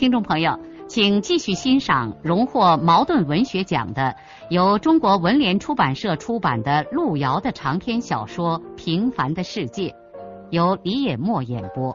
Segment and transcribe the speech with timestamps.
[0.00, 4.16] 听众朋友，请继续欣赏荣获茅盾文学奖的、
[4.48, 9.90] 由中国文联出版社出版的路遥的长篇小说《平凡的世界》，
[10.48, 11.94] 由李野墨演播。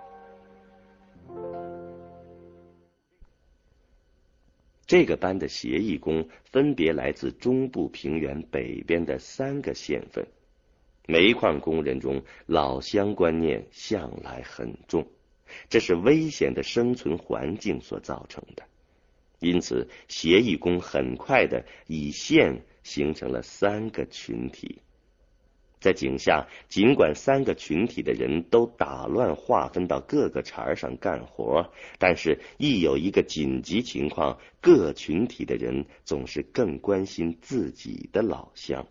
[4.85, 10.27] 这个班的协议工分别来自中部平原北边的三个县份，
[11.07, 15.07] 煤矿工人中老乡观念向来很重。
[15.69, 18.63] 这是危险的生存环境所造成的，
[19.39, 24.81] 因此协议工很快的以县形成了三个群体。
[25.81, 38.87] 在井下，尽管三个群体的人都打乱划分到各个茬上干活，但是一有一个紧急情况，各群体的人总是更关心自己的老乡。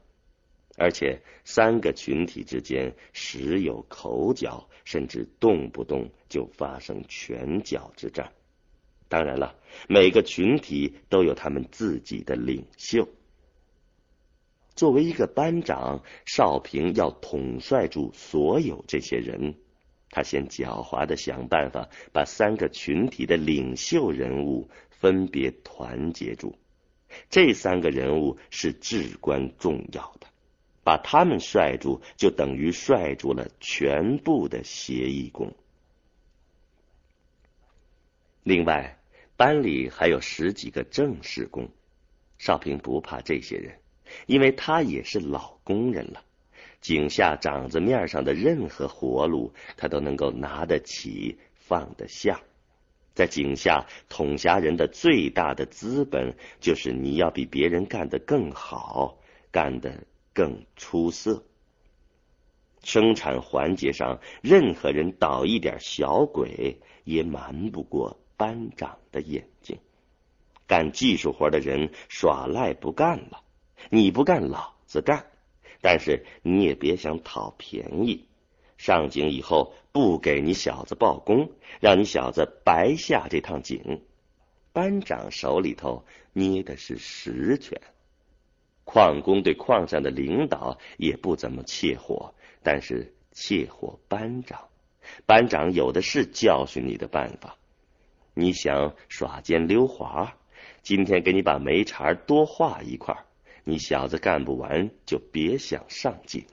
[0.77, 8.33] 而且三个群体之间时有口角，甚至动不动就发生拳脚之战。
[9.09, 9.57] 当然了，
[9.89, 13.09] 每个群体都有他们自己的领袖。
[14.75, 19.55] 作为一个班长，少平要统帅住所有这些人。
[20.11, 26.59] 他先狡猾的想办法把三个群体的领袖人物分别团结住。
[27.31, 30.27] 这三个人物是至关重要的。
[30.85, 35.53] 把他们帅住，就等于帅住了全部的协议工。
[38.43, 38.99] 另外，
[39.37, 41.69] 班里还有十几个正式工，
[42.39, 43.79] 少平不怕这些人，
[44.27, 46.23] 因为他也是老工人了。
[46.83, 52.43] 井下掌子面上的任何活路，他都能够拿得起，放得下。
[53.15, 59.17] 在井下，统辖人的最大的资本，就是你要比别人干得更好，
[59.51, 60.05] 干得。
[60.35, 61.43] 更出色。
[62.83, 69.79] 生产环节上，任何人捣一点小鬼，也瞒不过班长的眼睛。
[70.67, 73.43] 干技术活的人耍赖不干了，
[73.89, 75.25] 你不干，老子干。
[75.81, 78.27] 但是你也别想讨便宜。
[78.77, 84.03] 上井以后，不给你小子报工，让你小子白下这趟井。
[84.73, 87.81] 班长手里头捏的是实权。
[88.85, 94.69] 矿工对矿上的领导也不怎么怯火，但是怯火班长，
[95.27, 97.57] 班长有的是教训你的办法。
[98.35, 100.37] 你想耍奸溜滑，
[100.83, 103.25] 今天给你把煤茬多画一块，
[103.65, 106.45] 你小子干不完就别想上井。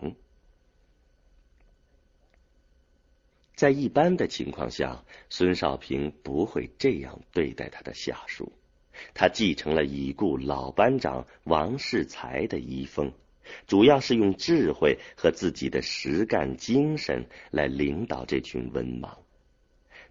[3.55, 8.51] 在一般的情况下，孙少平不会这样对待他的下属。
[9.13, 13.11] 他继承了已故老班长王世才的遗风，
[13.67, 19.09] 主要是用智慧和自己的实干精神来领导这群文盲。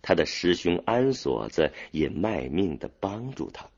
[0.03, 3.69] 他的师兄安锁子也卖命的帮助他，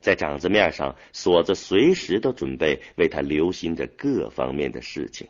[0.00, 5.28] 在掌子面上，锁子随时都准备为他留心着各方面的事情。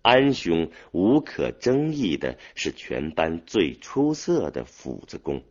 [0.00, 5.42] 安兄无可争议的是全班最出色的斧子工，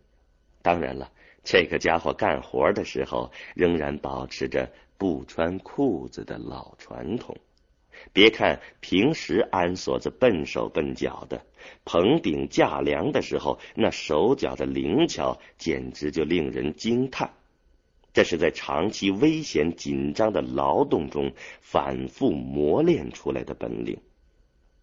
[0.63, 1.11] 当然了。
[1.43, 7.37] 这个家伙干活的时候仍然保持着不穿裤子的老传统。
[8.13, 11.41] 别看平时安锁子笨手笨脚的，
[11.83, 17.31] 棚顶架梁的时候，那手脚的灵巧简直就令人惊叹。
[18.13, 23.99] 这是在长期危险紧张的劳动中反复磨练出来的本领。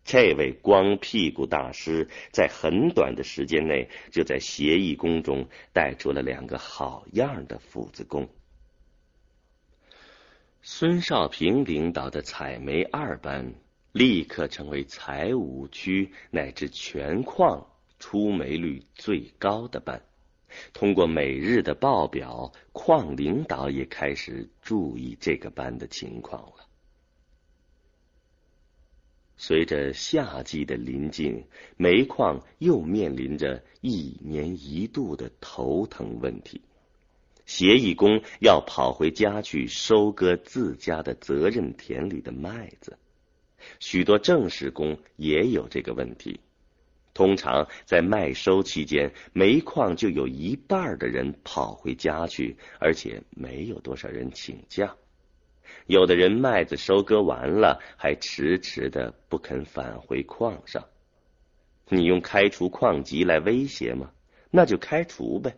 [0.05, 8.29] 这位光屁股大师在很短的时间内，就在协议工中带出了两个好样的斧子工。
[10.61, 13.55] 孙少平领导的采煤二班
[13.93, 17.67] 立刻成为采五区乃至全矿
[17.99, 20.03] 出煤率最高的班。
[20.73, 26.67] 通过每日的报表，矿领导也开始注意这个班的情况了。
[29.37, 31.45] 随着夏季的临近，
[31.77, 36.61] 煤矿又面临着一年一度的头疼问题。
[37.47, 42.97] 协议工要跑回家去收割自家的责任田里的麦子，
[43.81, 46.41] 许多正式工也有这个问题。
[47.13, 54.97] 通常在麦收期间，煤矿就有一半的人跑回家去，而且没有多少人请假。
[55.87, 60.85] 有的人麦子收割完了，还迟迟的不肯返回矿上。
[61.89, 64.11] 你用开除矿籍来威胁吗？
[64.51, 65.57] 那就开除呗。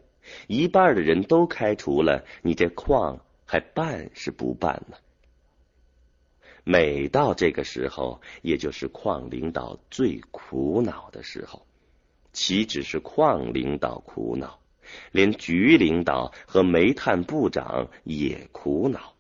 [0.49, 4.97] 一半的人都开除了，你这矿还办是不办呢？
[6.65, 11.65] 每到这个时候，也就是矿领导最苦恼的时候。
[12.33, 14.59] 岂止是矿领导苦恼，
[15.13, 19.16] 连局领导和煤炭部长也苦恼。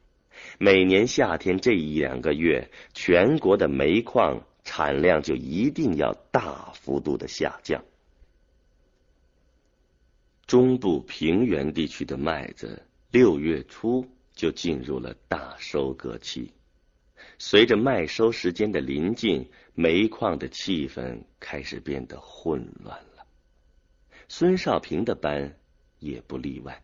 [0.58, 7.84] 每年夏天这一两个月，全国的煤矿产量就一定要大幅度的下降。
[10.46, 16.52] 中部平原地区的麦子，六月初就进入了大收割期。
[17.38, 23.26] 随着麦收时间的临近，煤矿的气氛开始变得混乱了。
[24.28, 25.58] 孙少平的班
[25.98, 26.82] 也不例外，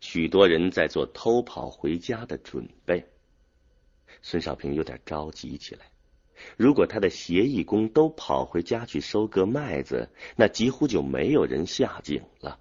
[0.00, 3.04] 许多人在做偷跑回家的准备。
[4.22, 5.82] 孙少平有点着急起来。
[6.56, 12.58] 如果他的协议工都跑回家去收割麦子，那几乎就没有人下井了。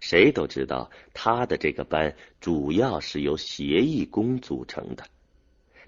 [0.00, 5.04] 谁都知道，他的这个班主要是由协议工组成的。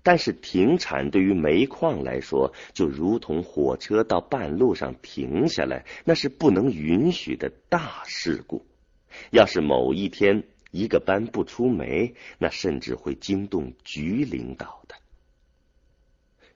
[0.02, 8.66] 但是停产对于煤矿来说，就如同火车到半路上停下来，那是不能允许的大事故。
[9.30, 14.96] 要是某一天一个班不出煤，那甚至会惊动局领导的。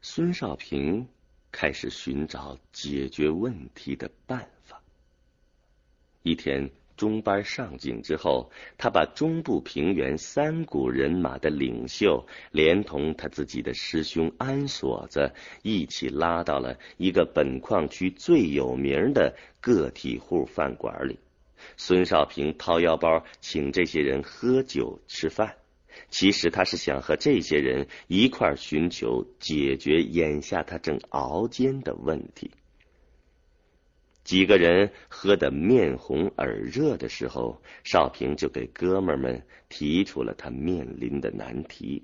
[0.02, 1.06] 孙少平
[1.52, 4.82] 开始寻找解决问题的办法。
[6.24, 6.68] 一天。
[6.96, 21.18] 中班上井之后，他把中部平原三股人马的领袖，连同他自己的师兄安锁子一起拉到了一个本矿区最有名的个体户饭馆里。
[21.76, 25.56] 孙少平掏腰包请这些人喝酒吃饭，
[26.11, 32.50] 其实他是想和这些人一块寻求解决眼下他正熬煎的问题。
[34.25, 42.02] 几个人喝得面红耳热的时候，少平就给哥们们提出了他面临的难题。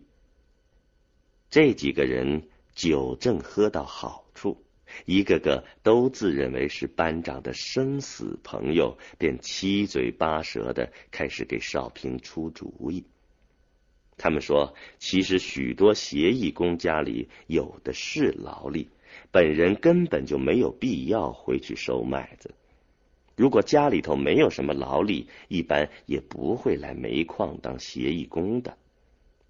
[1.51, 4.65] 这几个人酒正喝到好处，
[5.05, 13.05] 一个个都自认为是班长的生死朋友，便七嘴八舌的开始给少平出主意。
[14.19, 18.89] 他们说，其实许多协议工家里有的是劳力。
[19.31, 22.55] 本人根本就没有必要回去收麦子。
[23.37, 28.77] 如果家里头没有什么劳力，一般也不会来煤矿当协议工的。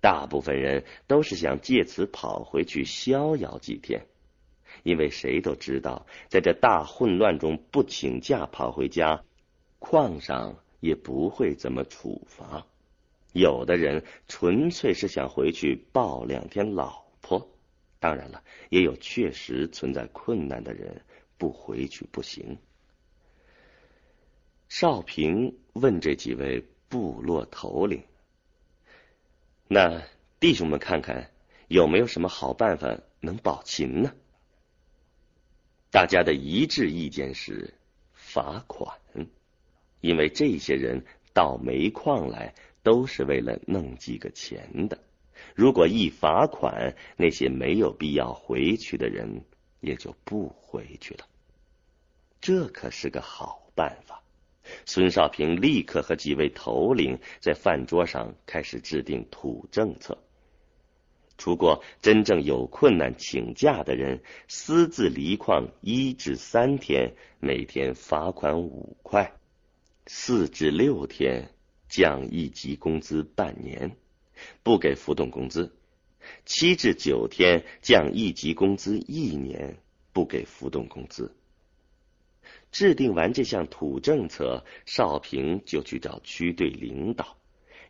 [0.00, 4.06] 大部分人都是想借此跑回去逍遥几天，
[4.82, 9.22] 因为谁都知道，在这大混乱中不请假跑回家，
[9.78, 12.66] 矿上也不会怎么处罚。
[13.32, 17.48] 有的人纯粹是想回去抱两天老婆。
[17.98, 21.02] 当然了，也有确实存在困难的人
[21.38, 22.58] 不回去不行。
[24.68, 28.02] 少平问这几位部落头领
[29.68, 30.02] ：“那
[30.40, 31.30] 弟兄们看看
[31.68, 34.12] 有没有什么好办法能保秦呢？”
[35.92, 37.74] 大家的一致意见是
[38.14, 38.98] 罚款，
[40.00, 44.98] 因为这些人到煤矿来都是为了弄几个钱的。
[45.54, 49.44] 如果一罚款，那些没有必要回去的人
[49.80, 51.26] 也就不回去了。
[52.40, 54.22] 这可是个好办法。
[54.86, 60.21] 孙少平立刻和几位头领在饭桌上开始制定土政策。
[61.38, 69.32] 除过真正有困难请假的人，私自离矿一至三天，每天罚款五块；
[70.06, 71.50] 四至六天，
[71.88, 73.96] 降一级工资半年。
[74.64, 75.72] 不给浮动工资，
[76.44, 79.76] 七至九天降一级工资一年，
[80.12, 81.32] 不给浮动工资。
[82.72, 87.36] 制定完这项土政策，少平就去找区队领导，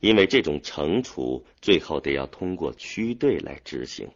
[0.03, 4.11] 因为这种惩处最后得要通过区队来执行。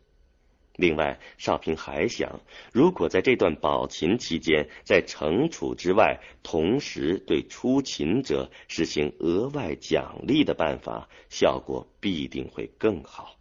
[0.74, 2.40] 另外，少平还想，
[2.72, 13.36] 如果在这段保勤期间，在惩处之外，同时对出勤者实行额外奖励的办法，效果必定会更好。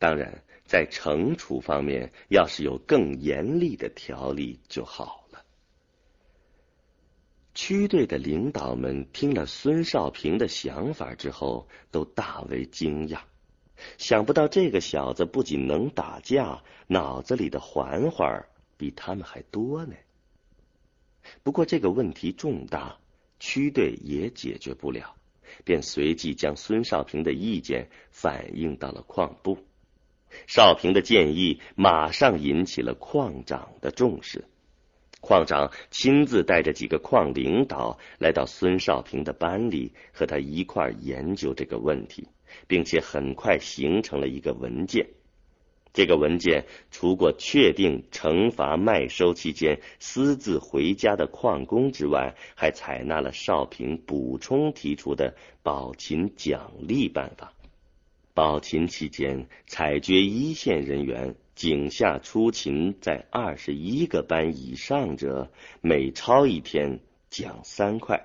[0.00, 5.27] 当然，在惩处方面，要是有更严厉的条例就好。
[7.60, 13.22] 区队的领导们听了孙少平的想法之后，都大为惊讶。
[13.98, 18.46] 想不到这个小子不仅能打架，脑子里的环环
[18.76, 19.96] 比他们还多呢。
[21.42, 22.96] 不过这个问题重大，
[23.40, 25.16] 区队也解决不了，
[25.64, 29.58] 便随即将孙少平的意见反映到了矿部。
[30.46, 34.44] 少平的建议马上引起了矿长的重视。
[35.20, 42.28] 矿长亲自带着几个矿领导来到孙少平的班里，和他一块研究这个问题，
[42.66, 45.08] 并且很快形成了一个文件。
[45.92, 57.52] 这个文件除过确定惩罚麦收期间私自回家的矿工之外，还采纳了少平补充提出的保勤奖励办法。
[58.38, 61.34] 保勤期间，采掘一线人员。
[61.56, 68.20] 井下出勤在二十一个班以上者，每超一天奖三块；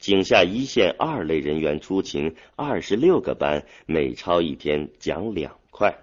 [0.00, 5.96] 井下一线二类人员出勤二十六个班，每超一天奖两块。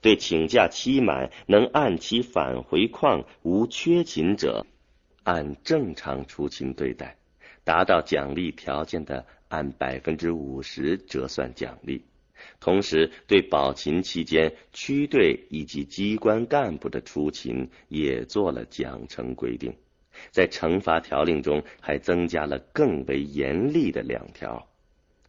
[0.00, 4.64] 对请假期满能按期返回矿无缺勤者，
[5.24, 7.16] 按正常出勤对待；
[7.64, 12.06] 达到奖励条件的，按百分之五十折算奖励。
[12.60, 19.74] 同时，对保勤期间区队以及机关干部的出勤也做了奖惩规定，
[20.30, 24.68] 在惩罚条令中还增加了更为严厉的两条：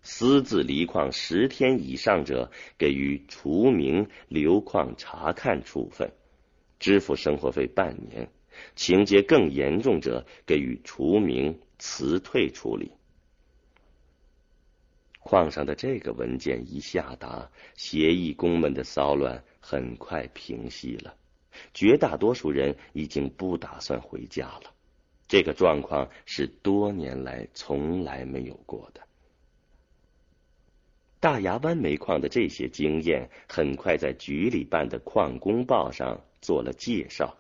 [0.02, 6.12] 私自离矿十天以上者，给予除名、留矿查看处分，
[6.80, 8.28] 支付生活费半年；
[8.76, 12.92] 情节更严重者，给予除名、辞退处理。
[15.30, 21.14] 矿上的这个文件一下达，协议工们的骚乱很快平息了。
[21.72, 24.74] 绝大多数人已经不打算回家了。
[25.28, 29.02] 这个状况是多年来从来没有过的。
[31.20, 37.38] 大牙湾煤矿的这些经验很快在局里办的矿工报上做了介绍，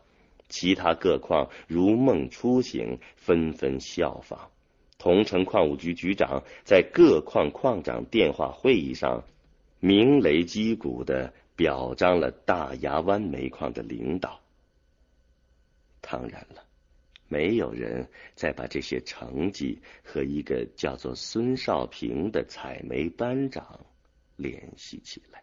[0.48, 4.51] 其他各矿如梦初醒，纷纷效仿。
[5.00, 9.24] 桐城矿务局局长在各矿矿长电话会议上
[9.79, 14.41] 鸣雷击鼓的表彰了大牙湾煤矿的领导。
[16.01, 16.65] 当然了，
[17.29, 23.86] 没有人再把这些成绩和一个叫做孙少平的采煤班长
[24.36, 25.41] 联系起来。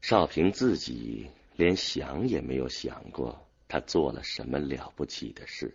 [0.00, 5.74] 少平自己连想也没有想过，他做了什么了不起的事。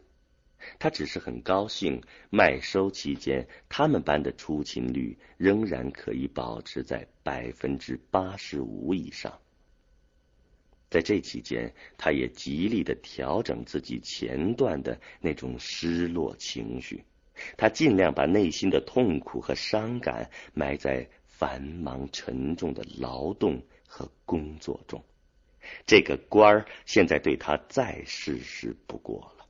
[0.79, 9.39] 他只是很高兴，麦收期间他们班的出勤率仍然可以保持在百分之八十五以上。
[10.89, 17.05] 在这期间，他也极力的调整自己前段的那种失落情绪，
[17.55, 25.01] 他尽量把内心的痛苦和伤感埋在繁忙沉重的劳动和工作中。
[25.85, 29.40] 这个官儿现在对他再适时不过了。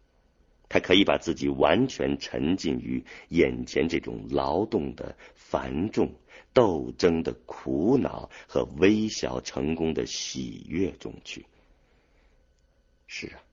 [0.74, 6.14] 他可以把自己完全沉浸于眼前这种劳动的繁重、
[6.54, 11.46] 斗争的苦恼和微小成功的喜悦中去。
[13.06, 13.44] 是啊，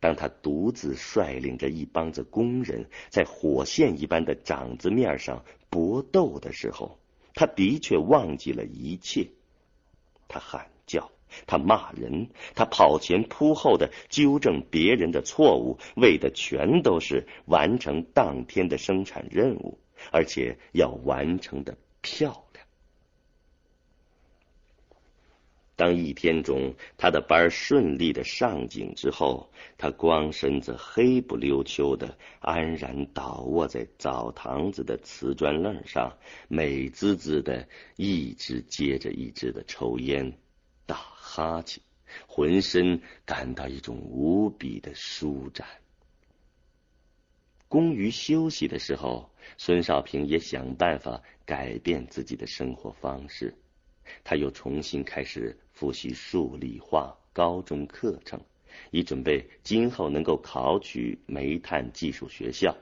[0.00, 6.98] 当他独自率领着一帮子工人在火线一般的掌子面上搏斗的时候，
[7.34, 9.28] 他的确忘记了一切。
[10.26, 11.12] 他喊叫。
[11.46, 19.78] 他骂人，他跑前扑后的纠正别人的错误，为的全都是完成当天的生产任务，
[20.12, 22.66] 而且要完成的漂亮。
[25.78, 36.16] 当一天中他的班顺利的上井之后，他光身子黑不溜秋的安然倒卧在澡堂子的瓷砖楞上，
[36.48, 40.32] 美滋滋的一支接着一支的抽烟。
[40.86, 41.82] 打哈欠，
[42.26, 45.66] 浑身感到一种无比的舒展。
[47.68, 53.54] 工余休息的时候，孙少平也想办法改变自己的生活方式。
[54.22, 58.40] 他又重新开始复习数理化高中课程，
[58.92, 62.76] 以准备今后能够考取煤炭技术学校。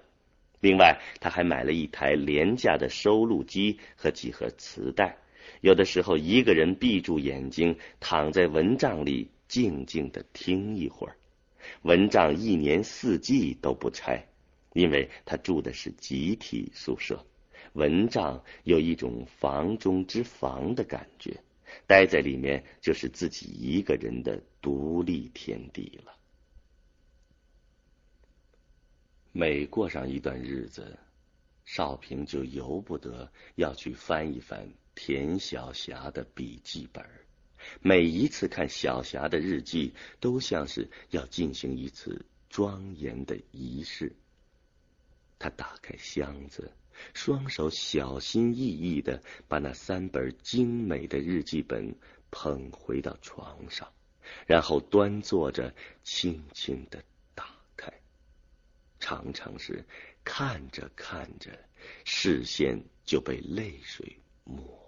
[0.60, 5.16] 另外，他还买了一台廉价的收录机和几盒磁带。
[5.64, 11.16] 有的时候，一个人闭住眼睛，躺在蚊帐里，静静的听一会儿。
[11.80, 14.28] 蚊帐一年四季都不拆，
[14.74, 17.24] 因为他住的是集体宿舍。
[17.72, 21.34] 蚊帐有一种房中之房的感觉，
[21.86, 26.14] 待在里面就是自己一个人的独立天地了。
[29.32, 30.94] 每过上一段日子，
[31.64, 34.68] 少平就由不得要去翻一翻。
[34.94, 37.04] 田小霞的笔记本，
[37.80, 44.14] 每一次看小霞的日记，都像是要进行一次庄严的仪式。
[45.38, 46.72] 他打开箱子，
[47.12, 51.96] 双手小心翼翼的把那三本精美的日记本
[52.30, 53.92] 捧回到床上，
[54.46, 57.02] 然后端坐着，轻轻的
[57.34, 57.92] 打开。
[59.00, 59.84] 常常是
[60.22, 61.50] 看着看着，
[62.04, 64.83] 视线就被泪水抹。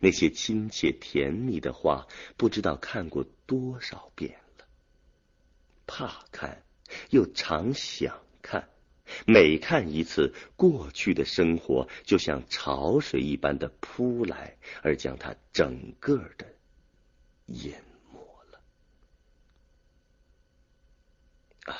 [0.00, 4.66] 那些亲切甜蜜的话，不知道看过多少遍了。
[5.86, 6.62] 怕看，
[7.10, 8.68] 又常想看。
[9.26, 16.46] 每看一次，过去的生活就像潮水一般的扑来，而将它整个的
[17.46, 18.18] 淹没
[18.50, 18.60] 了。
[21.66, 21.76] 啊！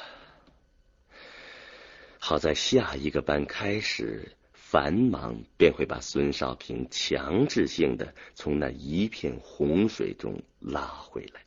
[2.18, 4.36] 好在下一个班开始，
[4.74, 11.44] 繁忙便会把孙少平强制性的从那一片洪水中拉回来，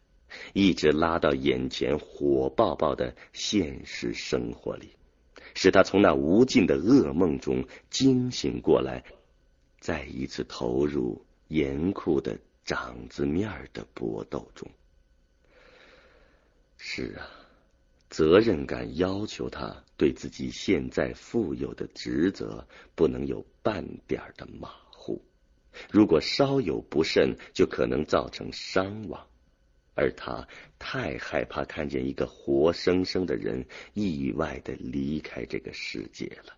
[0.54, 4.96] 一直拉到眼前火爆爆的现实生活里。
[5.56, 9.04] 使他从那无尽的噩梦中惊醒过来，
[9.82, 14.72] 再一次投入严酷的长子面的搏斗中。
[16.78, 17.28] 是啊，
[18.10, 25.22] 责任感要求他对自己现在负有的职责不能有半点的马虎，
[25.92, 29.28] 如果稍有不慎，就可能造成伤亡。
[29.94, 30.48] 而他
[30.78, 36.54] 太害怕看见一个活生生的人意外的离开这个世界了，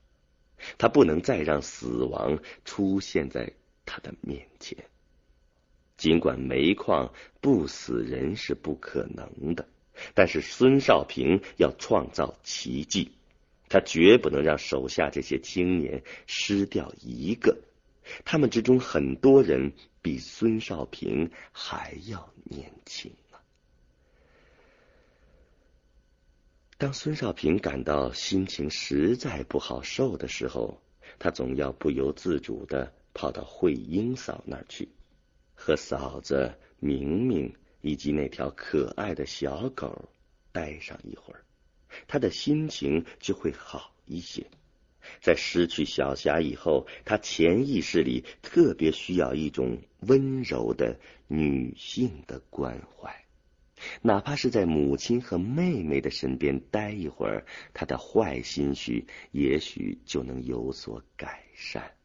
[0.78, 3.54] 他不能再让死亡出现在
[3.86, 4.78] 他的面前。
[5.96, 9.66] 尽管煤矿不死人是不可能的，
[10.14, 13.12] 但是孙少平要创造奇迹，
[13.68, 17.58] 他绝不能让手下这些青年失掉一个。
[18.26, 23.38] 他们之中很多人比孙少平还要年轻啊。
[26.78, 30.82] 当孙少平感到心情实在不好受的时候，
[31.20, 34.90] 他总要不由自主的跑到慧英嫂那儿去，
[35.54, 40.10] 和嫂子明明以及那条可爱的小狗
[40.52, 41.44] 待上一会儿，
[42.08, 44.46] 他的心情就会好一些。
[45.22, 53.26] 在失去小霞以后，他潜意识里特别需要一种温柔的女性的关怀。
[54.02, 61.96] 哪怕是在母亲和妹妹的身边待一会儿，他的坏心绪也许就能有所改善。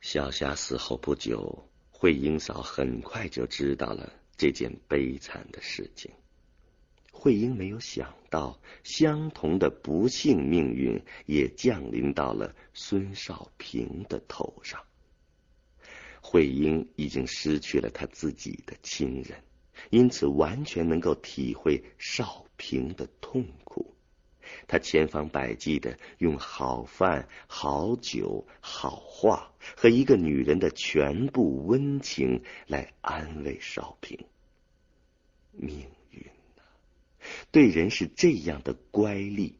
[0.00, 1.68] 小霞死后不久，
[2.00, 6.12] 慧英嫂很快就知道了这件悲惨的事情。
[7.10, 14.80] 慧英没有想到，相同的不幸命运也降临到了孙少平的头上。
[16.20, 19.42] 慧英已经失去了他自己的亲人，
[19.90, 23.96] 因此完全能够体会少平的痛苦。
[24.68, 34.24] 他千方百计的用好饭、好酒、好话和一个女人的全部温情来安慰少平。
[35.50, 36.22] 命运
[36.54, 36.62] 呐，
[37.50, 39.54] 对人是这样的乖戾。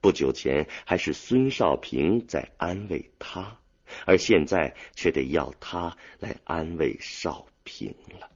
[0.00, 3.58] 不久前还是孙少平在安慰他。
[4.04, 8.30] 而现在却得要他来安慰少平了。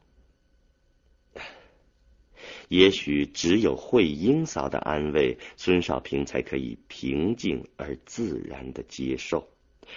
[2.73, 9.47] 也许只有慧英嫂的安慰，孙少平才可以平静而自然的接受，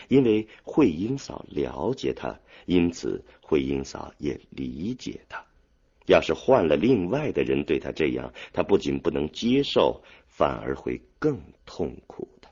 [0.09, 5.41] 因为慧英嫂了解他，因此慧英嫂也理解他。
[6.05, 12.49] 要是换了另外的人对他这样，他不仅不能接受，反而会更痛苦的。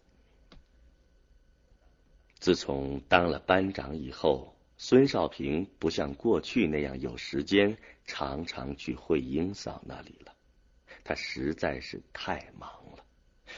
[2.39, 10.33] 自从当了班长以后，孙少平不像过去那样有时间常常去慧英嫂那里了。
[11.03, 13.03] 他实在是太忙了。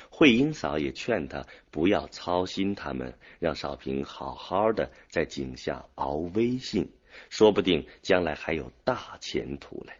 [0.10, 6.92] 慧英嫂也劝他不要操心他们，让少平好好的在井下熬微信，
[7.30, 9.94] 说不定将来还有大前途嘞。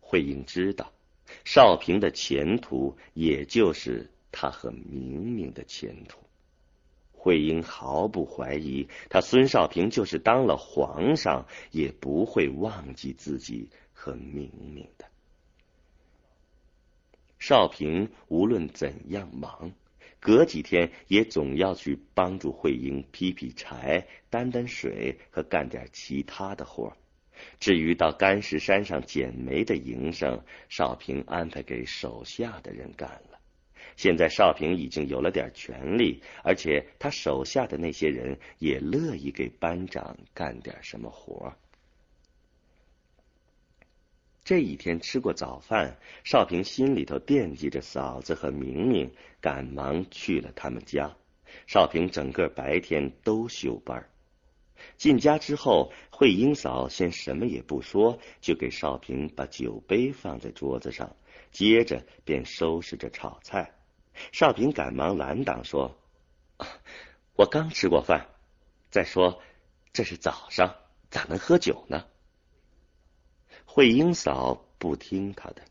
[0.00, 0.92] 慧英知道，
[1.44, 6.25] 少平的前途也就是他和明明的前途。
[7.26, 15.06] 慧英毫不怀疑，他孙少平就是当了皇上，也不会忘记自己和明明的。
[17.40, 19.72] 少平无论怎样忙，
[20.20, 26.96] 隔几天也总要去帮助慧英劈劈柴、担担水和干点其他的活。
[27.58, 33.35] 至于到干石山上捡煤的营生，少平安排给手下的人干了。
[33.96, 41.54] 现在少平已经有了点权力，而且他手下的那些人也乐意给班长干点什么活。
[44.44, 51.16] 这一天吃过早饭，少平心里头惦记着嫂子和明明，赶忙去了他们家。
[51.66, 54.08] 少平整个白天都休班。
[54.98, 61.16] 进家之后，慧英嫂先什么也不说，就给少平把酒杯放在桌子上，
[61.50, 63.72] 接着便收拾着炒菜。
[64.32, 65.96] 少平赶忙拦挡说
[67.36, 68.28] ：“我刚吃过饭，
[68.90, 69.42] 再说
[69.92, 70.74] 这是早上，
[71.10, 72.06] 咋能喝酒呢？”
[73.64, 75.62] 慧英嫂不听他的，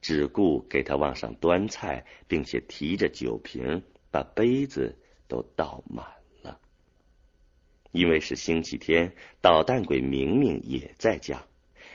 [0.00, 6.06] 只顾给他往上端菜，并且提着酒瓶把杯子都倒满
[6.42, 6.60] 了。
[7.90, 11.44] 因为是星期天，捣蛋鬼明明也在家。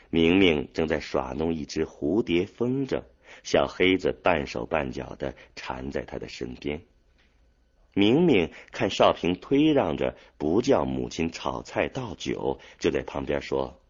[0.09, 3.03] 明明正在耍弄一只蝴蝶风筝，
[3.43, 6.81] 小黑子半手半脚的缠在他的身边。
[7.93, 13.81] 明明看少平推让着不叫母亲炒菜倒酒，就在旁边说。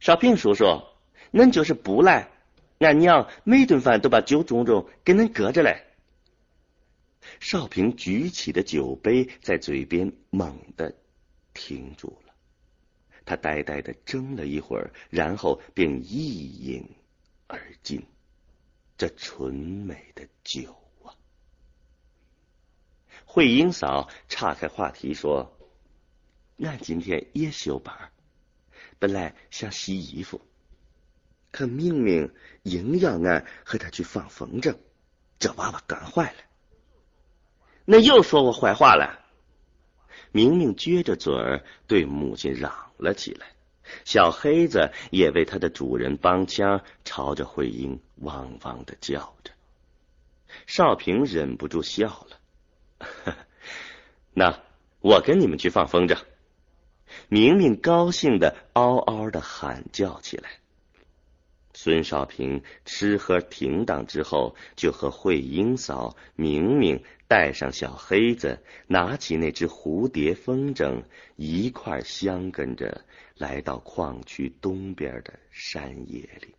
[0.00, 0.64] 少平叔叔，
[1.30, 2.30] 恁就是不来，
[2.78, 5.84] 俺娘每顿饭都把酒盅盅给恁搁着嘞。
[7.38, 10.94] 少平举起的酒杯在嘴边猛地
[11.52, 12.32] 停住了，
[13.26, 16.88] 他呆呆的怔了一会儿，然后便一饮
[17.46, 18.02] 而尽。
[19.00, 21.16] 这纯美的酒啊！
[23.24, 25.56] 慧英嫂岔开话题说
[26.62, 28.12] ：“俺今天也休班。”
[29.00, 30.42] 本来想洗衣服，
[31.50, 32.34] 可明明
[32.64, 34.76] 硬要俺和他去放风筝，
[35.38, 36.38] 这娃娃干坏了。
[37.86, 39.24] 那又说我坏话了。
[40.30, 43.54] 明明撅着嘴儿对母亲嚷了起来，
[44.04, 49.52] 小黑子也为他的主人帮腔，朝着慧英汪汪的叫着。
[50.66, 53.36] 少平忍不住笑了，
[54.34, 54.60] 那
[55.00, 56.18] 我跟你们去放风筝。
[57.28, 60.50] 明明高兴的嗷嗷的喊叫起来。
[61.72, 71.04] 孙少平吃喝停当之后，就和慧英嫂、明明带上小黑子，拿起那只蝴蝶风筝，
[71.36, 73.04] 一块相跟着
[73.40, 76.54] 来到矿区东边的山野里。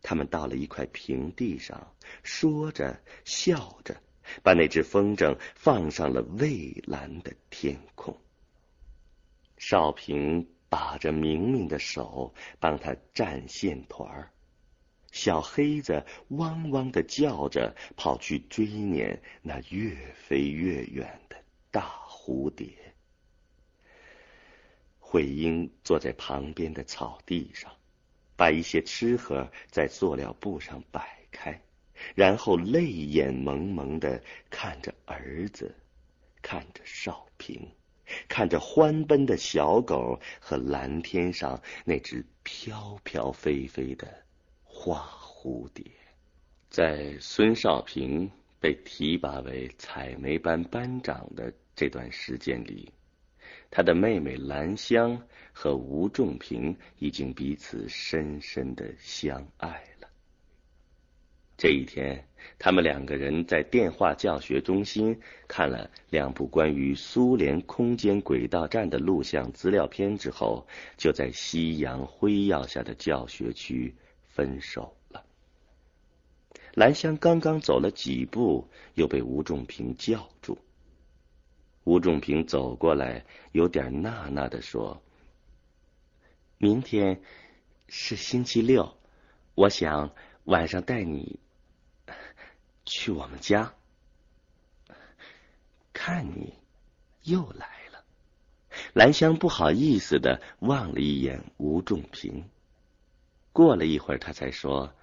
[0.00, 3.94] 他们到了一块平地上，说着笑着，
[4.42, 8.18] 把那只风筝放上了蔚蓝的天空。
[9.58, 14.32] 少平把着明明的手，帮他站线团儿。
[15.12, 21.36] 小黑子汪汪的叫着，跑去追撵那越飞越远的
[21.70, 22.94] 大蝴蝶。
[25.10, 27.72] 慧英坐在旁边的草地上，
[28.36, 31.60] 把一些吃盒在塑料布上摆开，
[32.14, 35.74] 然后泪眼蒙蒙的看着儿子，
[36.40, 37.68] 看着少平。
[38.28, 44.06] 看着欢奔的小狗和蓝天上那只飘飘飞飞的
[44.62, 45.84] 花蝴蝶，
[46.68, 52.92] 在孙少平被提拔为采煤班班长的这段时间里，
[53.70, 60.08] 他的妹妹兰香和吴仲平已经彼此深深的相爱了。
[61.56, 62.24] 这一天。
[62.58, 73.94] 他们两个人在电话教学中心看了两部关于苏联空间轨道站的录像资料片之后，就在夕阳辉耀下的教学区
[74.26, 75.22] 分手了。
[76.72, 80.56] 兰香刚刚走了几步，又被吴仲平叫住。
[81.90, 85.02] 吴仲平走过来，有点纳纳的说
[86.56, 87.20] ：“明天
[87.88, 88.96] 是星期六，
[89.56, 91.40] 我想晚上带你。”
[92.86, 93.74] 去我们家，
[95.92, 96.54] 看你
[97.24, 98.04] 又来了。
[98.92, 102.48] 兰香不好意思的望了一眼吴仲平，
[103.52, 104.94] 过了一会儿，他才说：“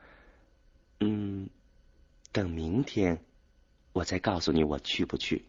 [1.02, 1.50] 嗯，
[2.32, 3.22] 等明天
[3.92, 5.44] 我再告诉你我去不去。”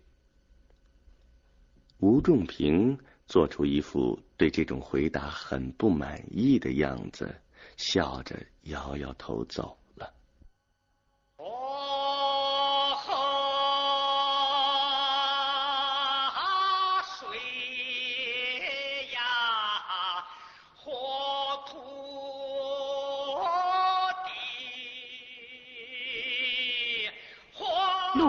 [2.01, 7.35] 吴仲平做出一副对这种回答很不满意的样子，
[7.77, 9.78] 笑着摇摇头走。